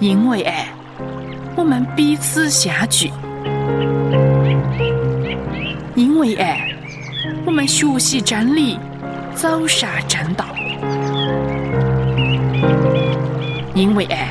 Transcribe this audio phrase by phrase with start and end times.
[0.00, 0.68] 因为爱，
[1.56, 3.08] 我们彼此相聚；
[5.94, 6.68] 因为爱，
[7.44, 8.78] 我们学习真理，
[9.34, 10.44] 走上正道；
[13.74, 14.28] 因为爱，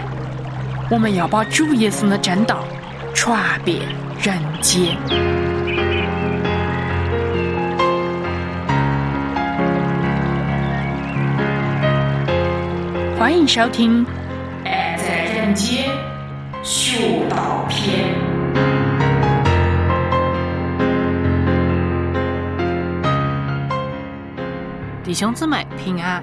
[0.89, 2.63] 我们要把主耶稣的正道
[3.13, 3.79] 传遍
[4.21, 4.97] 人间。
[13.23, 14.05] 欢迎收听
[14.65, 15.89] 《爱在人间》
[16.61, 18.13] 学道篇。
[25.05, 26.21] 弟兄姊妹平安，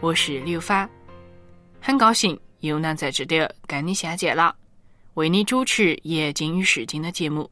[0.00, 0.88] 我是刘芳，
[1.80, 4.54] 很高兴又能在这里跟你相见了，
[5.14, 7.50] 为你主持《夜经与释经》的节目。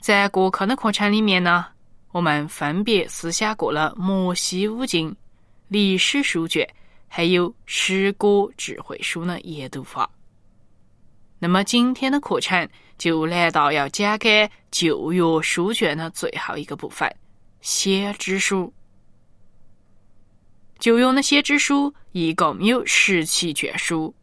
[0.00, 1.66] 在过课的课程里面呢，
[2.12, 5.14] 我们分别思想过了摩西五经、
[5.68, 6.66] 历史书卷。
[7.16, 10.10] 还有诗歌智慧书的研读法。
[11.38, 17.10] 那么今天的课程就来到要讲给旧约书卷的最后一个部分——
[17.62, 18.70] 先知书。
[20.78, 24.14] 旧约的先知书一共有十七卷书，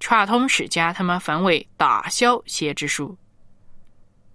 [0.00, 3.14] 传统是将它们分为大小先知书。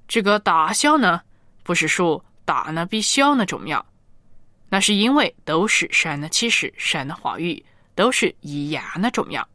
[0.08, 1.24] 这个大小呢，
[1.64, 3.84] 不是说大呢比小呢重要，
[4.70, 7.66] 那是因为都是神的启示、神的话语。
[8.00, 9.46] 都是一样的重要。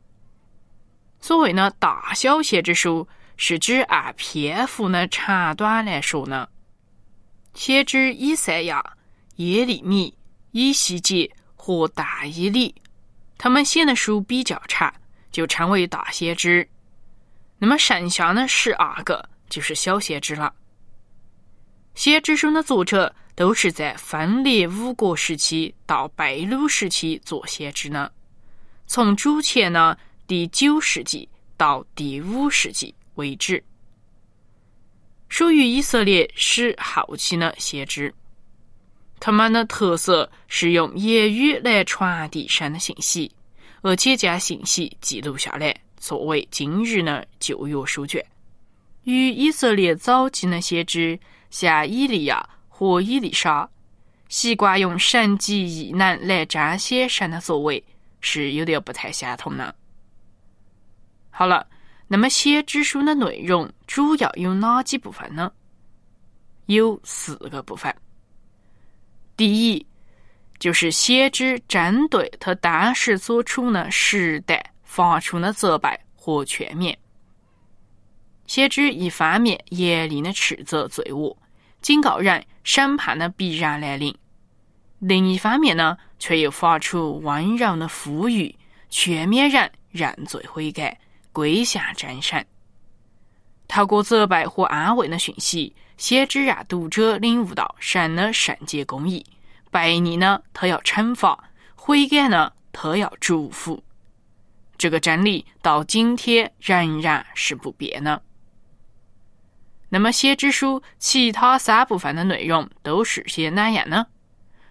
[1.18, 6.46] 所谓呢，大小先知书是指按篇幅的长短来说呢。
[7.54, 8.84] 先知以赛亚、
[9.36, 10.14] 耶利米、
[10.50, 12.74] 以西结和大伊里，
[13.38, 14.92] 他们写的书比较长，
[15.32, 16.68] 就称为大先知。
[17.56, 20.52] 那么剩下的十二个就是小先知了。
[21.94, 28.12] 先知书的作者都是在分裂五国时期到贝鲁时期做先知的。
[28.86, 29.96] 从主前呢
[30.26, 33.62] 第九世纪到第五世纪为止，
[35.28, 38.14] 属于以色列史后期的先知。
[39.20, 43.34] 他们的特色是用言语来传递神的信息，
[43.80, 48.24] 而且将信息记录下来，作为今日的旧约书卷。
[49.04, 51.18] 与以色列早期的先知，
[51.50, 53.68] 像以利亚和以利沙，
[54.28, 57.82] 习惯用神迹异能来彰显神的作为。
[58.24, 59.74] 是有点不太相同的。
[61.30, 61.66] 好了，
[62.08, 65.52] 那么先知书的内容主要有哪几部分呢？
[66.66, 67.94] 有四个部分。
[69.36, 69.86] 第一，
[70.58, 76.96] 就是先知针对他当时所处的时代发出的责备和劝勉。
[78.46, 81.36] 先知一方面严厉的斥责罪恶，
[81.82, 84.16] 警告人审判的必然来临。
[85.06, 88.54] 另一方面呢，却又发出温柔的呼吁，
[88.88, 90.98] 劝勉人认罪悔改，
[91.30, 92.46] 归向真神。
[93.68, 99.22] 透过责备和安慰的讯息，先知让读者领悟到神的圣洁公义。
[99.70, 101.38] 悖逆呢，他要惩罚；
[101.74, 103.84] 悔改呢，他要祝福。
[104.78, 108.22] 这个真理到今天仍然是不变的。
[109.90, 114.06] 那么，先知书其他三部分的内容都是些哪样呢？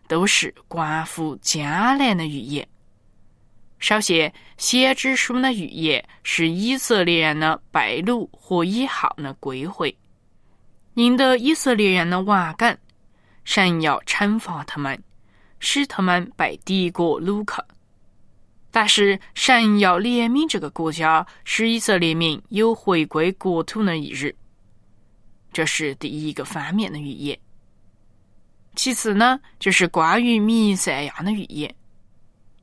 [0.07, 2.67] 都是关乎将来的预言。
[3.79, 9.95] 首先，先知书的预言是以色列人的被掳和以后的归回。
[10.93, 12.77] 因得以色列人的顽梗，
[13.43, 15.03] 神要惩罚他们，
[15.59, 17.61] 使他们被敌国掳去。
[18.71, 24.33] 但是，神要怜悯这个国家，使以色列民有回归国土的一日。
[25.51, 27.37] 这是第一个方面的预言。
[28.75, 31.73] 其次呢，就是关于弥赛亚的预言。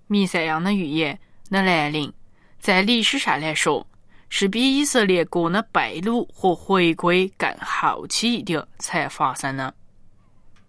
[0.09, 1.19] 弥赛亚的预言
[1.50, 2.12] 的来临，
[2.59, 3.87] 在历史上来说，
[4.28, 9.73] 是比以色列国的被掳和回归更后期一点才发生的。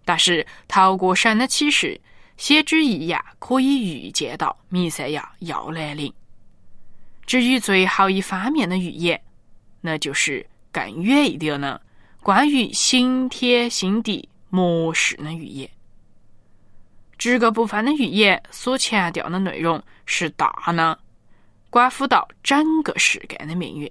[0.04, 2.00] 但是，透过神的启示，
[2.36, 6.12] 先知一样可以预见到弥赛亚要来临。
[7.26, 9.20] 至于最后一方面的预言，
[9.80, 11.80] 那就是更远一点的，
[12.20, 14.28] 关于新天新地。
[14.54, 15.66] 末世的预言，
[17.16, 20.98] 这个部分的预言所强调的内容是大呢，
[21.70, 23.90] 关乎到整个世界的命运。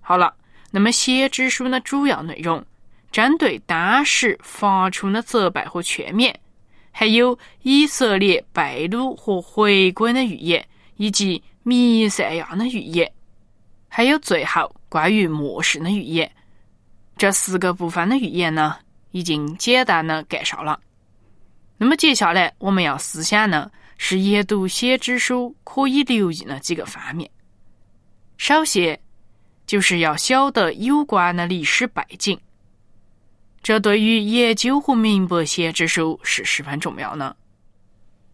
[0.00, 0.34] 好了，
[0.70, 2.64] 那么先知书的主要内容，
[3.12, 6.34] 针对当时发出的责备和劝勉，
[6.90, 10.66] 还有以色列被掳和回归的预言，
[10.96, 13.12] 以及弥赛亚的预言，
[13.88, 16.32] 还有最后关于末世的预言，
[17.18, 18.78] 这四个部分的预言呢？
[19.16, 20.78] 已经简单的介绍了。
[21.78, 27.30] 那么接下来我们要思想呢，是研读先知书可以留意的几个方面。
[28.36, 29.00] 首先，
[29.66, 32.38] 就是要晓得有关的历史背景，
[33.62, 37.34] 这对于研究和明白先知书是十分重要的。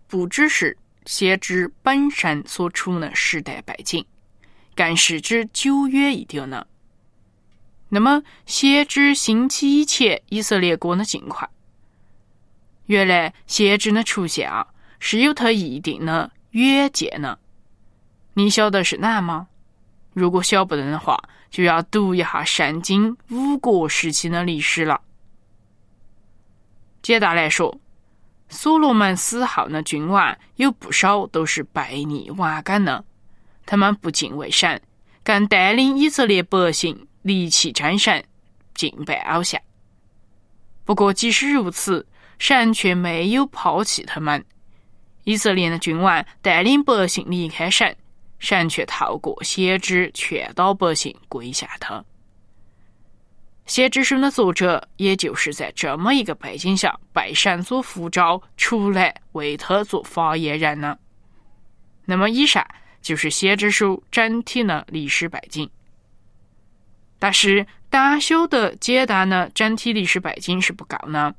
[0.08, 0.76] 不只是
[1.06, 4.04] 先知本身所处的时代背景，
[4.74, 6.66] 更是指久远一点呢。
[7.94, 11.50] 那么，先知兴起以前，以色列国的境况。
[12.86, 14.66] 原来，先知的出现啊，
[14.98, 17.38] 是有他一定的远见呢。
[18.32, 19.48] 你晓得是哪吗？
[20.14, 25.02] 如果晓不得的话，就要读一下圣经五国时期的历史了。
[27.02, 27.78] 简单来说，
[28.48, 33.04] 所罗门死后的君王有不少都是悖逆顽梗的，
[33.66, 34.80] 他们不敬畏神，
[35.22, 38.24] 更带领以色列百姓离弃真神，
[38.74, 39.60] 敬拜偶像。
[40.84, 42.06] 不过，即使如此，
[42.38, 44.44] 神却没有抛弃他们。
[45.24, 47.96] 以色列的君王带领百姓离开神。
[48.40, 52.04] 神却透过先知劝导百姓归下他。
[53.66, 60.98] 先知书的作者，也就是在这么一个背景下被神所呼召出来为他做发言人呢。
[62.04, 62.66] 那么，以上
[63.00, 65.70] 就是先知书整体的历史背景。
[67.22, 71.32] 但是，单晓得简单的整体历史背景是不够呢。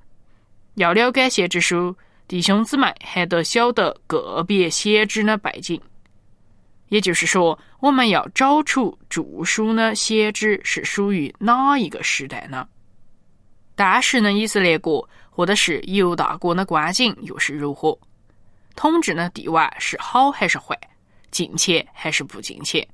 [0.75, 1.93] 要了解先知书，
[2.25, 5.81] 弟兄姊妹还得晓得个别先知的背景。
[6.87, 12.65] 也就是说，我们要找出著书的先知是属于哪一个时代呢？
[13.75, 17.99] 当时的以色列国或者是犹大国的光景又是如何？
[18.77, 20.79] 统治的地位是好还是坏？
[21.29, 22.87] 进钱还是不进钱？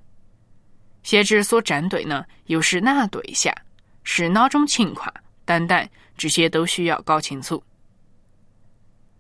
[1.04, 3.54] 先知所针对呢，又是哪对象？
[4.04, 5.14] 是哪种情况？
[5.46, 7.62] 等等，这些都需要搞清楚。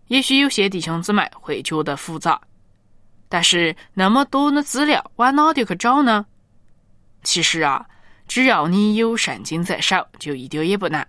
[0.07, 2.39] 也许有些弟兄姊妹会觉得复杂。
[3.27, 6.25] 但是那么多的资料往哪里去找呢？
[7.23, 7.85] 其实啊，
[8.27, 11.07] 只要你有圣经在手，就一点也不难。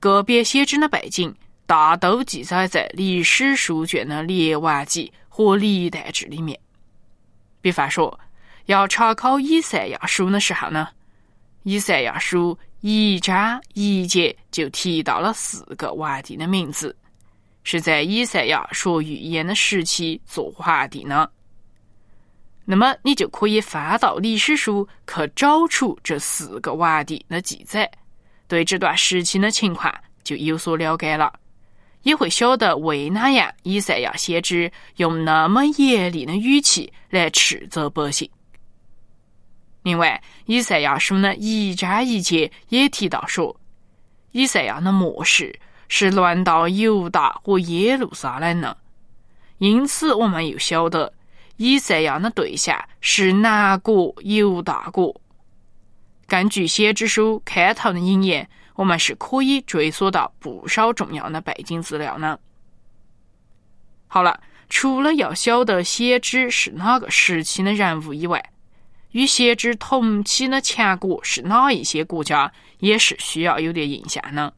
[0.00, 1.32] 个别先知的背景
[1.64, 6.58] 大都记载在历史书卷的列王记和历代志里面。
[7.60, 8.18] 比方说，
[8.66, 10.88] 要查考以赛亚书的时候呢，
[11.62, 16.96] 以赛亚书一章一节就提到了四个皇帝的名字。
[17.64, 21.28] 是在以赛亚说预言的时期做皇帝呢，
[22.64, 27.88] 那么你就可以翻到历史书去找出这四个皇帝的记载，
[28.48, 29.94] 对这段时期的情况
[30.24, 31.32] 就有所了解了，
[32.02, 38.28] 也会晓得为哪样以赛亚先知用那么严厉的语气来斥责百姓。
[39.82, 43.58] 另外，以赛亚书呢一章一节也提到说，
[44.30, 45.58] 以赛亚的末世。
[45.94, 48.78] 是轮到犹大和耶路撒冷了，
[49.58, 51.12] 因此我们又晓得
[51.58, 55.14] 以赛亚的对象是南国犹大国。
[56.26, 62.38] 根据先知书开头的引言，我们是可以追溯到不少重要的背景资料呢。
[64.08, 64.40] 好了，
[64.70, 68.42] 除了要晓得先知是哪个时期的人物以外，
[69.12, 74.52] 与先知同期的强国是哪一些国家，也是需要有点印象呢。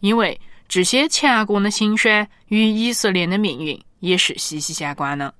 [0.00, 5.34] 因为这些强国的兴衰与以色列的命运也是息息相关的。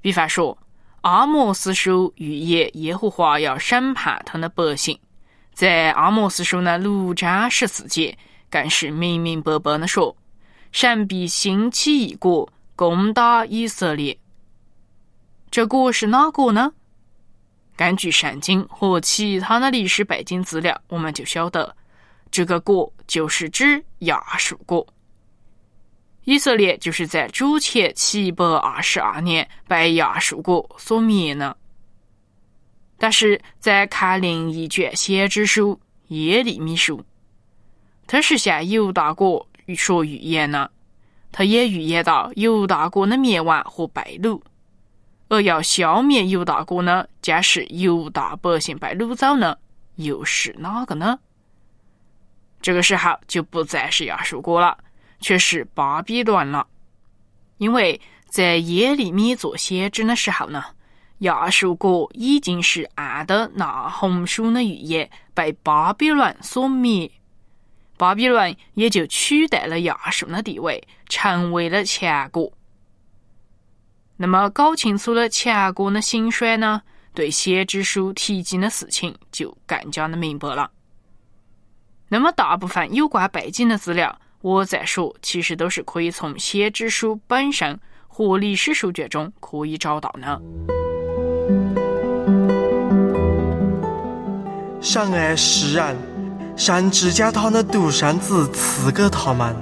[0.00, 0.54] 比方说，
[1.00, 4.96] 《阿摩斯书》预言耶和华要审判他的百姓，
[5.52, 8.16] 在《阿摩斯书》的六章十四节，
[8.50, 10.14] 更是明明白白的说
[10.70, 14.16] ：“神必兴起一国，攻打以色列。”
[15.50, 16.72] 这国是哪国呢？
[17.76, 21.76] 根据圣经和其他的历史背景资料，我们就晓得。
[22.28, 24.84] 这个国就是指亚述国，
[26.24, 31.56] 以色列就是在主前七百二十二年被亚述国所灭的。
[32.98, 35.78] 但是在看另一卷先知书
[36.08, 37.02] 耶利米书，
[38.08, 40.68] 他是向犹大国说预言呢，
[41.30, 44.38] 他也预言到犹大国的灭亡和被掳，
[45.28, 49.58] 而要消灭犹大国呢，将是犹大百姓被掳走呢，
[49.96, 51.18] 又是哪个呢？
[52.62, 54.78] 这个时候就不再是亚述国了，
[55.20, 56.66] 却是巴比伦了。
[57.58, 60.64] 因为在耶利米做先知的时候呢，
[61.18, 67.10] 亚述国已经是按的那红书的预言被巴比伦所灭，
[67.96, 72.52] 巴比伦也就取代了亚述的地位，成为了强国。
[74.18, 76.80] 那么，搞清楚了强国的兴衰呢，
[77.12, 80.70] 对先知书提及的事情就更加的明白了。
[82.08, 90.40] 那么大部分有关背景的资料，我在说，其实都是可以从先知书本身和历史书卷中可以找到呢？
[94.80, 95.96] 上岸释然，
[96.56, 99.54] 上至家他的独生子赐给他们，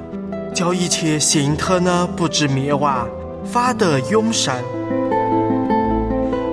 [0.55, 3.09] 叫一切信他呢不至灭亡，
[3.45, 4.55] 反得永生。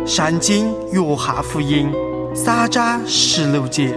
[0.06, 1.90] 圣经约翰福音
[2.36, 3.96] 三章十六节。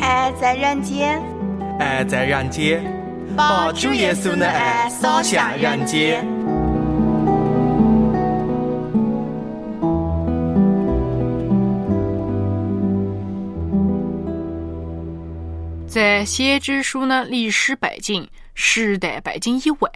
[0.00, 1.22] 爱在人间，
[1.78, 2.82] 爱在人间，
[3.36, 6.26] 把主耶稣的爱洒向人间。
[15.86, 19.90] 在先知书的历史背景、时代背景以外，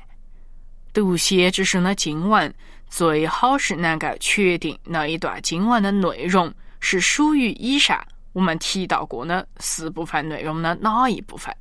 [0.96, 2.54] 读先知书的经文，
[2.88, 6.50] 最好是能够确定那一段经文的内容
[6.80, 11.54] 是属于以上我们提到过的四部分内容的哪一部分。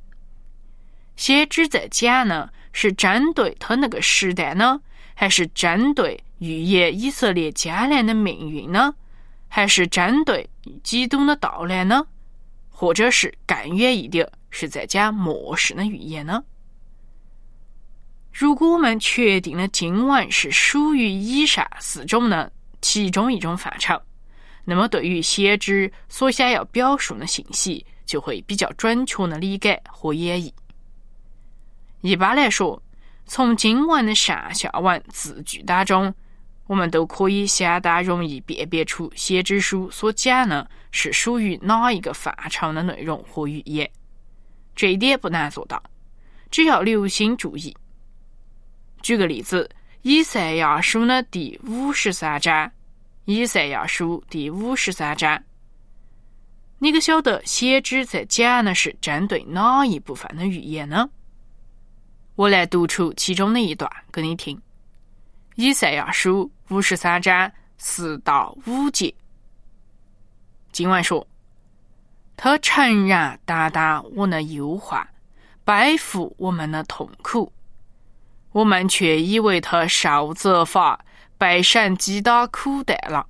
[1.16, 4.80] 先知在讲呢，是针对他那个时代呢，
[5.12, 8.94] 还是针对预言以色列将来的命运呢，
[9.48, 10.48] 还是针对
[10.82, 12.06] 基督的到来呢？
[12.70, 16.42] 或者是更远一点，是在讲末世的预言呢？
[18.38, 22.52] 如果我们确定了经文是属于以上四种的
[22.82, 23.98] 其中一种范畴，
[24.66, 30.52] 那么对于先知所想要表述的信息，就会比较准确的理解和演绎。
[32.02, 32.82] 一般来说，
[33.24, 36.14] 从经文的上下文字句当中。
[36.66, 43.88] 我们都可以相当容易辨别出先知书所讲的是属于哪一个范畴的内容和语言，
[44.74, 45.80] 这一点不难做到，
[46.50, 47.72] 只要留心注意。
[49.06, 49.70] 举个例子，
[50.02, 52.66] 《以赛亚书》的第五十三章，
[53.24, 55.40] 《以赛亚书》第五十三章，
[56.80, 61.08] 你可晓得先知在讲的是针对哪一部分的预言呢？
[62.34, 64.60] 我来读出其中的一段给你听。
[65.54, 67.48] 以赛亚书五十三章
[67.78, 69.14] 四到五节，
[70.72, 71.24] 经文说
[72.36, 75.08] ：“他诚然担当我的忧患，
[75.64, 77.52] 背负我们的痛苦，
[78.56, 81.04] 我们却以为他受责罚，
[81.36, 83.26] 被神击打苦待了。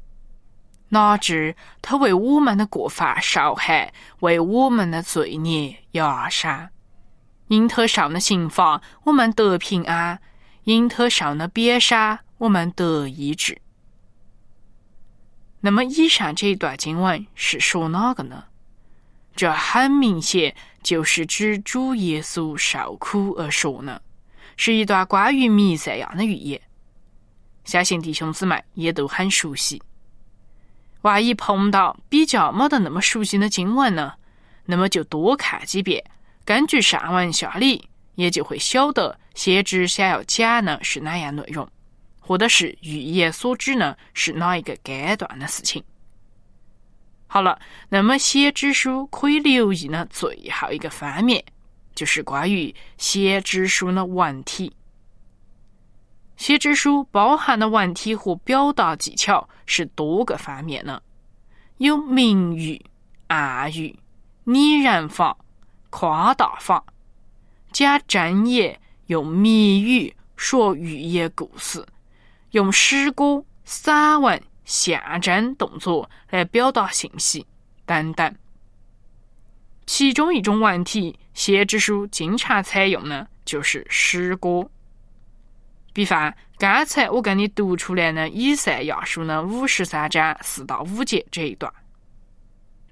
[0.90, 6.68] 哪知他为我们的过犯受害，为我们的罪孽压伤。
[7.49, 10.21] 因他受的刑罚，我们得平安。”
[10.62, 13.61] 因特上的边杀，我们得医治。
[15.61, 18.45] 那么，以上这一段经文是说哪个呢？
[19.35, 20.54] 这很明显
[20.85, 24.00] 就是指主耶稣受苦而说呢，
[24.56, 26.60] 是一段关于弥赛亚的预言。
[27.64, 29.82] 相信弟兄姊妹也都很熟悉。
[31.02, 34.12] 万一碰到比较没得那么熟悉的经文呢，
[34.64, 36.02] 那么就多看几遍，
[36.44, 37.88] 根据上文下理。
[38.16, 41.68] 也就会晓得先知想要讲的是哪样内容，
[42.18, 45.84] 或者是预言所指呢是哪一个阶段的事情。
[47.26, 47.60] 好了，
[47.90, 51.44] 那么先知书可以留意的最后一个方面，
[51.97, 54.73] 就是关于先知书的文体。
[56.37, 61.03] 先知书包含的文体和表达技巧是多个方面的，
[61.79, 62.85] 有明喻、
[63.29, 63.99] 暗喻、
[64.45, 65.37] 拟人法、
[65.91, 66.85] 夸大法。
[67.73, 71.85] 讲真言，用谜语说寓言故事，
[72.50, 77.47] 用诗歌、散文、象征动作来表达信息
[77.87, 78.35] 等等。
[79.87, 84.69] 其中一种文体，先知书经常采用的就是诗歌。
[85.93, 91.73] 比方，刚才我给你读出来的《以赛亚书》的五十三章四到五节这一段，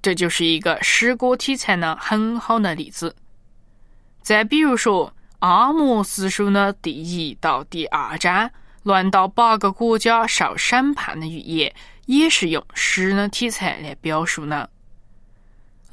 [0.01, 3.15] 这就是一个诗歌题材的很好的例子。
[4.23, 5.09] 再比如说，
[5.41, 8.51] 《阿摩斯书》的第一到第二章，
[8.85, 11.75] 论到八个国家受审判的预言，
[12.07, 14.71] 也是用诗的题材来表述的。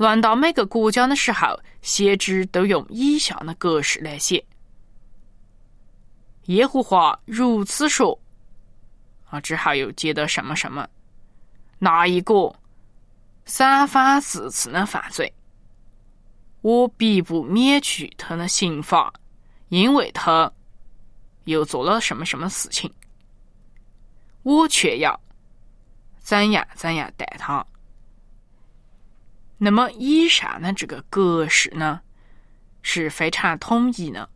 [0.01, 4.43] 轮到每个国家的时候，先知都用以下的格式来写
[6.47, 8.19] ：“耶和华如此说。”
[9.29, 10.87] 啊，之后又接着什么什么，
[11.77, 12.53] 那一个
[13.45, 15.31] 三番四次的犯罪。
[16.61, 19.13] 我必不免去他的刑罚，
[19.69, 20.51] 因为他
[21.45, 22.91] 又做了什么什么事情。
[24.41, 25.17] 我却要
[26.19, 27.65] 怎样怎样待他。
[29.63, 32.01] 那么以上的这个格式呢，
[32.81, 34.27] 是非常统一的，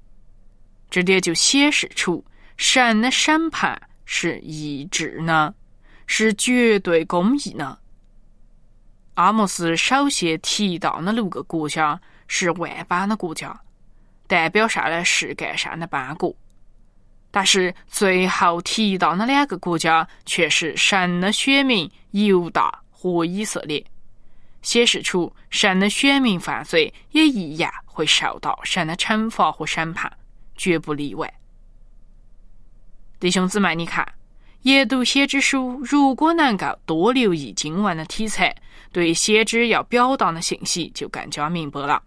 [0.88, 2.24] 这点就显示出
[2.58, 5.56] 神的审判是一致呢，
[6.06, 7.76] 是绝对公义呢。
[9.16, 12.00] 阿莫斯首先提到的六个国家。
[12.28, 13.56] 是万邦的国家，
[14.26, 16.36] 代表上了世界上的邦国。
[17.30, 23.86] 但是最后提到的两个国家却是神的选民犹大和以色列，
[24.66, 30.12] 显示出神的选民犯罪也一样会受到神的惩罚和审判，
[30.56, 31.32] 绝不例外。
[33.20, 34.04] 弟兄姊妹，你看，
[34.64, 38.56] 研读先知书，如果能够多留意经文的题材，
[38.92, 42.02] 对先知要表达的信息就更加明白了。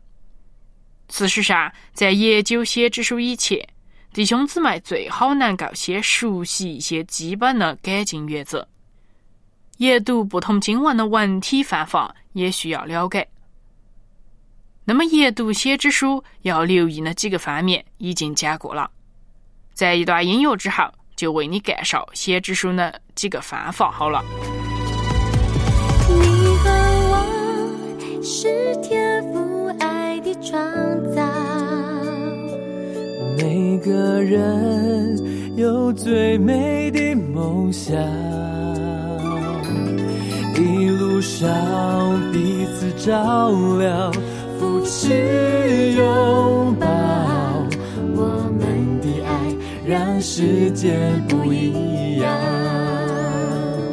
[1.09, 3.65] 事实上，在研究先知书以前，
[4.13, 8.69] 弟兄姊妹最好能够先熟悉一些基本的改进原则。
[9.79, 13.27] 阅读不同经文的文体方法也需要了解。
[14.85, 18.89] 那么，阅读先知书要留意的几个方面已经讲过了。
[19.75, 20.85] 在一段音乐之后。
[21.19, 24.23] 就为你介绍先知书的几个方法好了。
[26.09, 26.71] 你和
[27.11, 28.47] 我是
[28.85, 30.53] 天赋爱的创
[31.13, 31.27] 造，
[33.37, 37.97] 每个人有最美的梦想，
[41.19, 44.13] 互相彼此照亮，
[44.57, 46.87] 扶持拥抱。
[48.15, 49.31] 我们的爱
[49.85, 50.97] 让世界
[51.29, 52.31] 不一样。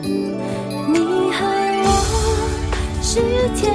[0.04, 1.00] 你
[1.32, 1.42] 和
[1.82, 1.90] 我
[3.02, 3.20] 是
[3.56, 3.74] 天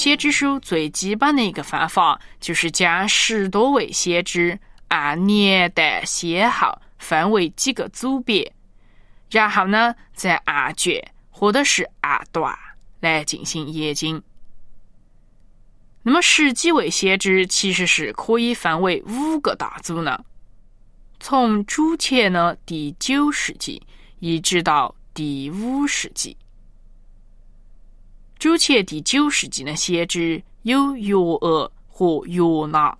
[0.00, 4.58] 先知书最基本的一个方法，就是将十多位先知
[4.88, 8.50] 按年代先后分为几个组别，
[9.30, 12.58] 然后呢，再按卷或者是按段
[13.00, 14.22] 来进行研究。
[16.02, 20.24] 那么十几位先知其实是可以分为五个大组呢，
[21.20, 23.82] 从主前的第九世纪
[24.18, 26.38] 一直到第五世纪。
[28.40, 32.96] 主前第九世纪的先知有约厄和约拿，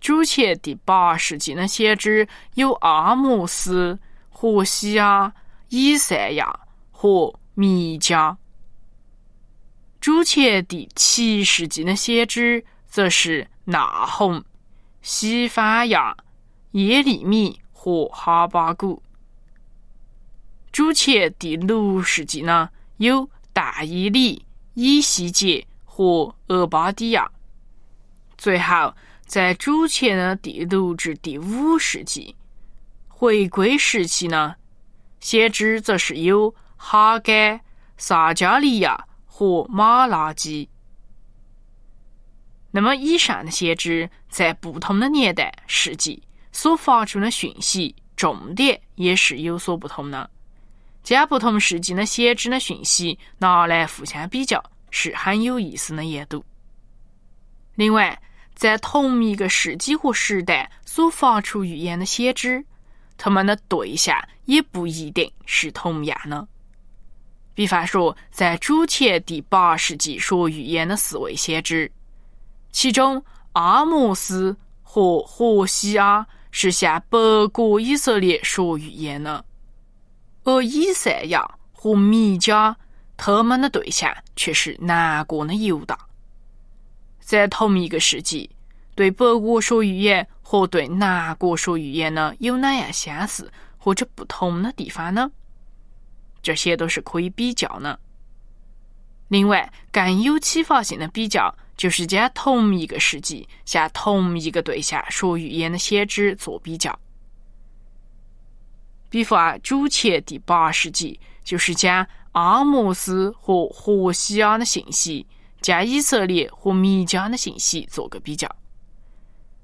[0.00, 3.98] 主前第八世纪的先知有阿摩斯、
[4.28, 5.32] 和西阿、
[5.70, 6.56] 以赛亚
[6.92, 8.36] 和弥迦，
[10.00, 14.40] 主前第七世纪的先知则是纳洪、
[15.02, 16.16] 西番亚、
[16.70, 19.02] 耶利米和哈巴谷，
[20.70, 23.28] 主前第六世纪呢有。
[23.58, 27.28] 大伊里、以西结和俄巴底亚。
[28.36, 28.94] 最后，
[29.26, 32.36] 在主前的第六至第五世纪，
[33.08, 34.54] 回归时期呢，
[35.18, 37.60] 先知则是有哈该、
[37.96, 40.68] 撒加利亚和马拉基。
[42.70, 50.30] 那么，以上的先知在不同的年代、世纪所发出的讯息重点也是有所不同的。
[51.08, 56.44] 将不同世纪的先知的讯息拿来互相比较，是很有意思的研读。
[57.76, 58.20] 另外，
[58.54, 62.62] 在同一个世纪和时代所发出预言的先知，
[63.16, 66.46] 他们的对象也不一定是同样的。
[67.54, 71.90] 比方说，在主前第八世纪说预言的四位先知，
[72.70, 79.42] 其中阿摩斯和何西阿是向北国以色列说预言的。
[80.48, 82.74] 而以赛亚和弥迦，
[83.18, 85.98] 他们的对象却是南国的犹大。
[87.20, 88.48] 在同一个世纪，
[88.94, 95.30] 对北国说预言和对南国说预言呢，有哪样相似或者不同的地方呢？
[96.40, 98.00] 这些都是可以比较的。
[99.28, 106.98] 另外，更有启发性的比较，就是将同一个世纪向同一个对象说预言的先知做比较。
[109.10, 115.26] 比方，主前第八世纪就是将阿摩斯和何西亚的信息，
[115.60, 118.48] 将以色列和弥迦的信息做个比较。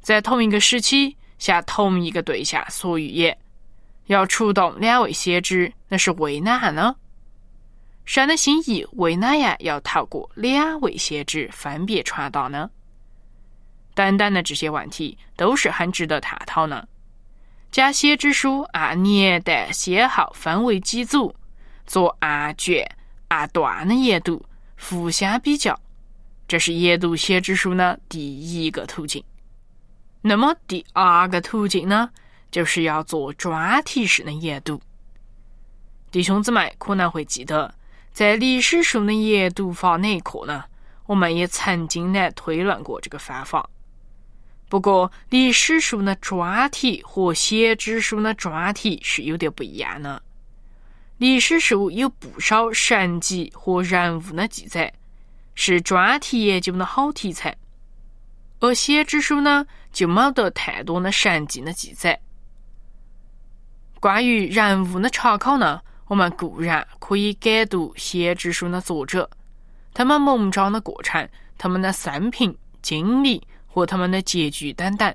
[0.00, 3.36] 在同一个时期，向同一个对象说预言，
[4.06, 6.96] 要出动两位先知，那是为哪呢？
[8.06, 12.70] 神的心意为哪样要透过两位先知分别传达呢？
[13.94, 16.86] 等等的这些问题都是很值得探讨呢。
[17.74, 21.34] 将先知书按年代先后分为几组，
[21.84, 22.88] 做按卷、
[23.26, 24.40] 按段的研读，
[24.78, 25.76] 互相比较，
[26.46, 29.24] 这是研读先知书的第一个途径。
[30.20, 32.08] 那么第二个途径呢，
[32.48, 34.80] 就是要做专题式的研读。
[36.12, 37.74] 弟兄姊妹可能会记得。
[38.12, 40.62] 在历史书的研读法那一课呢，
[41.06, 43.68] 我们也曾经来推论过这个方法。
[44.68, 50.20] 不过，历史书的专题和先知书的专题是有点不一样的。
[51.18, 54.92] 历史书有不少神迹和人物的记载，
[55.54, 57.52] 是专题研究的好题材；
[58.58, 62.20] 而先知书呢，就没得太多的神迹的记载。
[64.00, 65.80] 关于人物的查考呢？
[66.06, 69.30] 我们固然可以改读先知书的作者，
[69.94, 73.42] 他们蒙召的过程、他们的生平经历
[73.74, 75.12] 和他们的结局等等。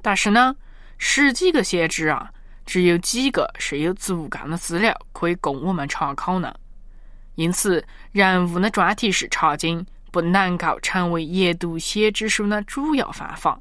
[0.00, 0.56] 但是呢，
[0.96, 2.32] 十几个先知啊，
[2.64, 6.54] 只有几个是有足够的资料可以供我们查考呢。
[7.34, 13.60] 因此，人物的专题式查经不能够成为研读先知书的主要方法，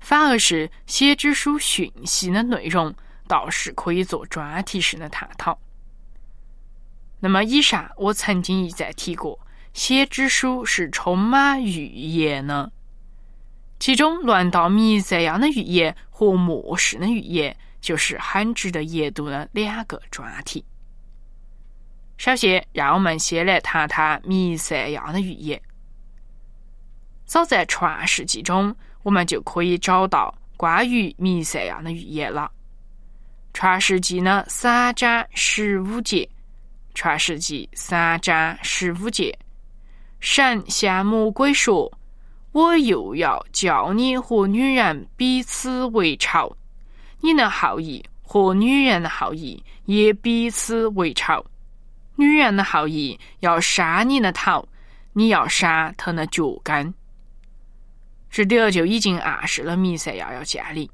[0.00, 2.94] 反而是先知书讯息的内容。
[3.28, 5.58] 倒是可以做专题式的探讨。
[7.18, 9.36] 那么，以上我曾经一再提过，
[9.74, 12.70] 先知书是充满预言的，
[13.78, 20.64] 其中论到弥赛亚的预言和末世的预言，就是很值得研读的两个专题。
[22.16, 25.60] 首先，让我们先来谈谈弥赛亚的预言。
[27.26, 32.50] 早在创世纪中，我们就可以找到关于弥赛亚的预言了。
[33.52, 36.28] 创世纪呢三章十五节，
[36.94, 39.38] 创世纪三章十五节，
[40.20, 41.90] 神向魔鬼说
[42.56, 46.56] ：“我又要叫你和女人彼此为仇，
[47.20, 51.44] 你的后裔和女人的后裔也彼此为仇。
[52.14, 54.66] 女人的后裔要杀你的头，
[55.12, 56.94] 你要杀她的脚跟。”
[58.32, 60.88] 这里就已经暗示了弥赛亚要降临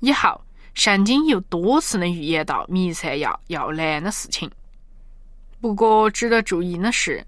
[0.00, 0.40] 以后。
[0.72, 4.48] 圣经又多次的预言到弥赛亚要来的事情。
[5.60, 7.26] 不过，值得注意的是，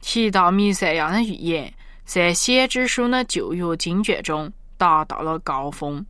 [0.00, 1.72] 提到弥赛亚的预言，
[2.04, 6.04] 在先知书的旧约经卷中达到了高峰。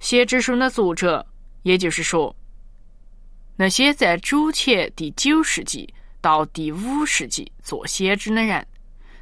[0.00, 1.26] 先知书的作者，
[1.62, 2.34] 也就是说，
[3.56, 8.66] 那些在主前第九世纪到第五世纪做先知的人，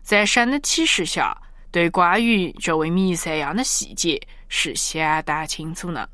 [0.02, 1.37] 在神的启示下，
[1.70, 4.20] 对关于这位弥赛亚的细节。
[4.52, 6.09] 是相当清楚呢，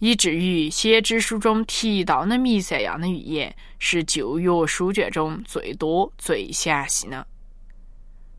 [0.00, 7.24] 以至于先知书中提到的弥赛亚的预言是旧约书卷中最多最详细的。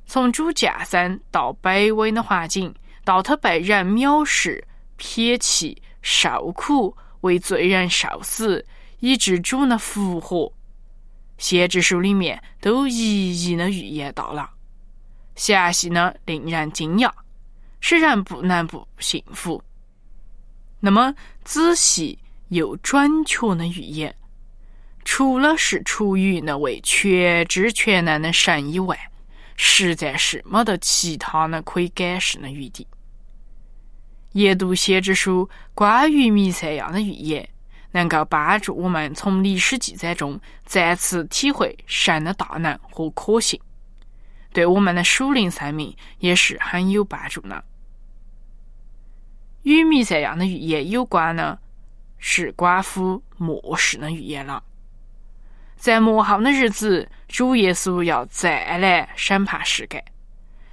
[0.05, 4.63] 从主降生到卑微的环境，到他被人藐视、
[4.97, 8.65] 撇弃、受苦、为罪人受死，
[8.99, 10.51] 以致主的复活，
[11.37, 14.49] 先知书里面都一一的预言到了，
[15.35, 17.11] 详细的令人惊讶。
[17.81, 19.61] 使人不能不信服。
[20.79, 21.13] 那么
[21.43, 24.15] 仔细又准确的预言，
[25.03, 28.97] 除了是出于那位全知全能的神以外，
[29.55, 32.87] 实在是没得其他的可以解释的余地。
[34.33, 37.47] 研读先知书关于弥赛亚的预言，
[37.91, 43.59] 能够帮助我们从历史记载中再次体会神的大能和可信，
[44.51, 47.63] 对我们的属灵生命也是很有帮助的。
[49.63, 51.57] 与弥赛亚的预言有关呢，
[52.17, 54.61] 是关乎末世的预言了。
[55.75, 60.03] 在末后的日子，主耶稣要再来审判世界，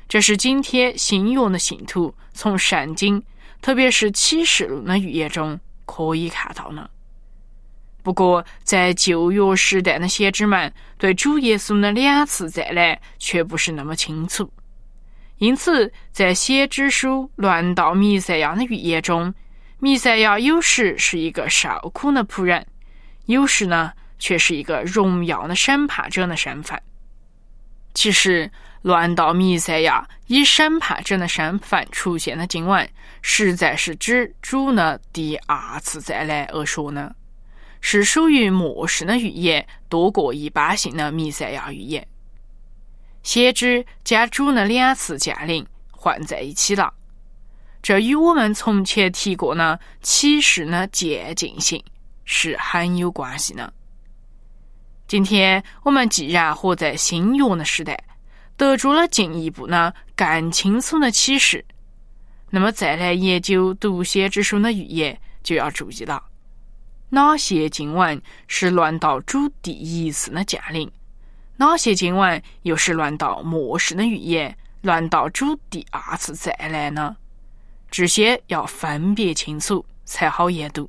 [0.09, 3.23] 这是今天新约的信徒从圣经，
[3.61, 6.89] 特别是启示录的预言中可以看到呢。
[8.03, 14.51] 不过，在旧约时代的先知们对主耶稣的两次再来却不是那么清楚。
[15.39, 19.33] 因此，在先知书论到弥赛亚的预言中，
[19.79, 22.67] 弥赛亚有时是一个受苦的仆人，
[23.27, 26.81] 有时呢却是一个荣耀的审判者的身份。
[27.93, 28.49] 其实，
[28.83, 32.89] 论到弥赛亚以审判者的身份出现的经文，
[33.21, 37.13] 实在是指主的第二次再来而说呢，
[37.81, 42.07] 是属于末世的预言多过一般性的弥赛亚预言。
[43.25, 46.95] 先知将主的两次降临混在一起了。
[47.83, 51.83] 这与我们从前提过呢启示的渐进性
[52.25, 53.73] 是很有关系的。
[55.13, 58.03] 今天我们既然活在新约的时代，
[58.57, 61.63] 得出了进一步呢更清楚的启示，
[62.49, 66.25] 那么再来研究读先知书的预言，就要注意了。
[67.11, 70.91] 哪些经文是论到主第一次的降临？
[71.59, 74.57] 哪些经文又是论到末世的预言？
[74.81, 77.15] 论到主第二次再来呢？
[77.91, 80.89] 这些要分别清楚，才好研读。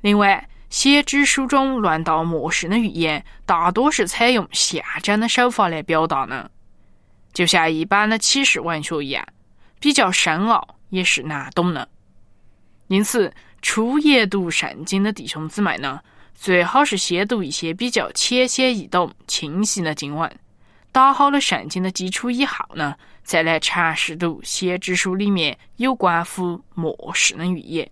[0.00, 6.50] 另外，先知书中论到末世的预言，大多是采用象征的手法来表达呢，
[7.34, 9.22] 就像一般的启示文学一样，
[9.78, 11.86] 比较深奥，也是难懂的。
[12.86, 13.30] 因此，
[13.60, 16.00] 初研读圣经的弟兄姊妹呢，
[16.34, 20.34] 最好是先读一些比较浅显易懂、清晰的经文，
[20.90, 27.90] 打好了圣经的基础以后呢，再来尝试读先知书里面有关乎末世的预言。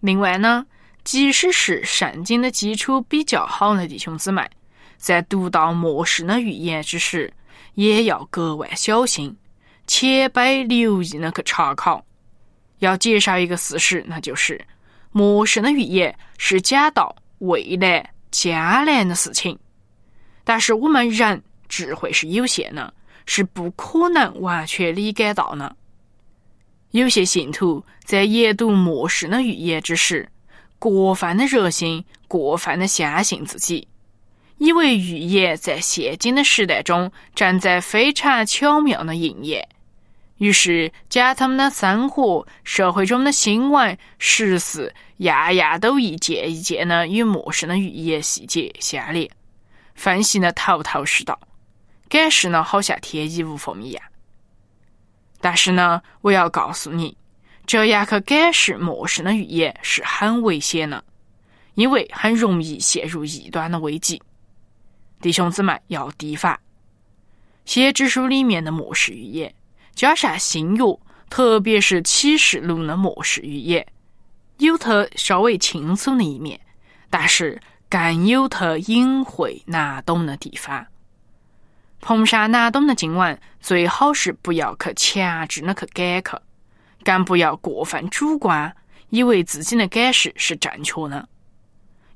[0.00, 0.66] 另外呢，
[1.08, 4.46] 即使是圣经的基础比较好的弟兄姊妹，
[4.98, 7.32] 在读到末世的预言之时，
[7.76, 9.34] 也要格外小心，
[9.86, 12.04] 且备留意的去查考。
[12.80, 14.62] 要介绍一个事实，那就是
[15.10, 19.58] 末世的预言是讲到未来将来的事情，
[20.44, 22.92] 但是我们人智慧是有限的，
[23.24, 25.74] 是不可能完全理解到的。
[26.90, 30.28] 有些信徒在研读末世的预言之时，
[30.78, 33.88] 过分的热心，过分的相信自己，
[34.58, 39.68] 以为预言在现今的时代中正在非常巧妙的应验。
[40.36, 49.28] 于是，将他们的生活、社会中的新闻、时事，样样都一件一件的与陌生的预言细节相连，
[49.96, 51.36] 分析的头头是道，
[52.08, 54.02] 解释呢好像天衣无缝一样。
[55.40, 57.16] 但是呢，我要告诉你，
[57.68, 61.04] 这样去解释陌生的预言是很危险的，
[61.74, 64.22] 因为很容易陷入异端的危机。
[65.20, 66.58] 弟兄姊妹要提防，
[67.66, 69.54] 先知书里面的末世预言。
[69.94, 73.86] 加上新约，特别是启示录的末世预言，
[74.56, 76.58] 有它稍微轻松的一面，
[77.10, 80.86] 但是更有它隐晦难懂的地方。
[82.00, 86.40] 碰上难懂的经文，最好是不要去强制的去改去，
[87.04, 88.74] 更不要过分主观，
[89.10, 91.28] 以为自己的解释是正确的。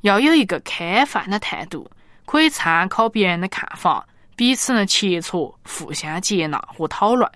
[0.02, 1.90] 要有一个开放的态度，
[2.26, 7.30] 可以参考别人的看法，彼此的切磋，互相接纳和讨论。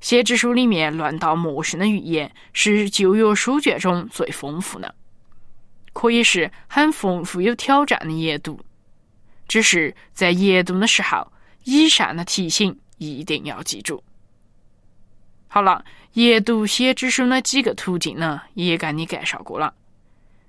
[0.00, 4.94] 先知书里面论到末世的预言是旧约书卷中最丰富的，
[5.94, 8.60] 可以是很丰富有挑战的研读。
[9.48, 14.02] 只是在研读的时候，以上的提醒一定要记住。
[15.54, 19.72] 好了，研读先知书的几个途径呢，也跟你介绍过了。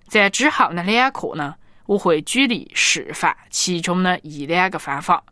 [0.07, 1.53] 在之后的两课呢，
[1.85, 5.23] 我会举例示范其中的一两个方法，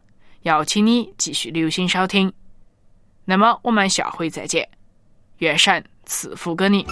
[0.43, 2.31] 要请你继续留心收听。
[3.25, 4.69] 那么我们下回再见，
[5.39, 6.86] 愿神赐福给你。